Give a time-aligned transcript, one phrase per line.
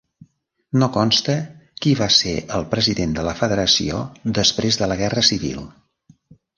[0.83, 1.35] No consta
[1.83, 4.03] qui va ser el president de la federació
[4.43, 5.67] després de la Guerra Civil.